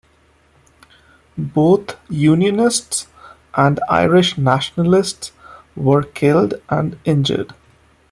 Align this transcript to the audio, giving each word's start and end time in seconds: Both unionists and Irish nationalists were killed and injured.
Both 1.37 1.95
unionists 2.11 3.05
and 3.53 3.79
Irish 3.87 4.35
nationalists 4.35 5.31
were 5.75 6.01
killed 6.01 6.55
and 6.69 6.97
injured. 7.05 7.53